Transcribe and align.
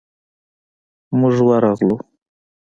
موږ 1.19 1.35
ورغلو. 1.47 1.95